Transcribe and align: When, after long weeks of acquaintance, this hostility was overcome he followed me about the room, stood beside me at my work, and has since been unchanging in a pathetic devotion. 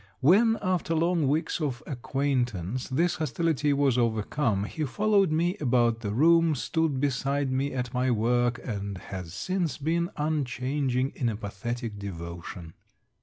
When, 0.19 0.57
after 0.63 0.95
long 0.95 1.27
weeks 1.27 1.61
of 1.61 1.83
acquaintance, 1.85 2.89
this 2.89 3.17
hostility 3.17 3.71
was 3.71 3.99
overcome 3.99 4.63
he 4.63 4.83
followed 4.83 5.31
me 5.31 5.55
about 5.61 5.99
the 5.99 6.09
room, 6.11 6.55
stood 6.55 6.99
beside 6.99 7.51
me 7.51 7.71
at 7.73 7.93
my 7.93 8.09
work, 8.09 8.59
and 8.63 8.97
has 8.97 9.31
since 9.35 9.77
been 9.77 10.09
unchanging 10.17 11.11
in 11.13 11.29
a 11.29 11.35
pathetic 11.35 11.99
devotion. 11.99 12.73